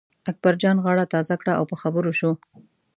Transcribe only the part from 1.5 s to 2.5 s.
او په خبرو شو.